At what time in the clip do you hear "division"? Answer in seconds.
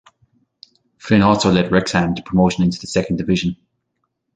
3.17-3.55